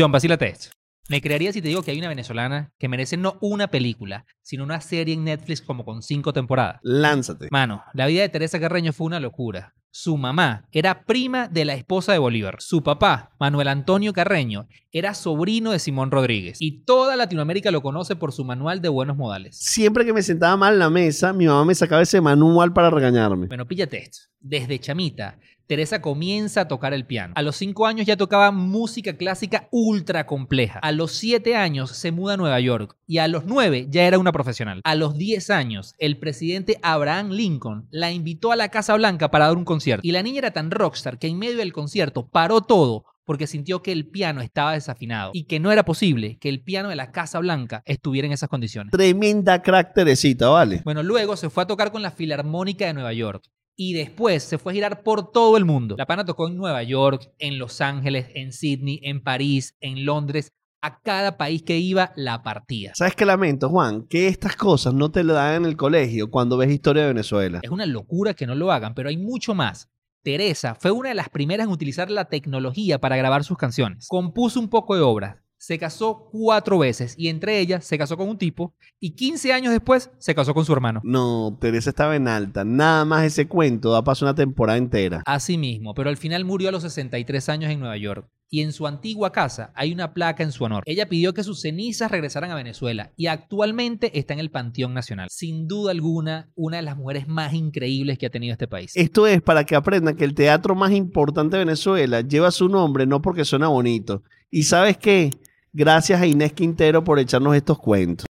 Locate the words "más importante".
100.74-101.58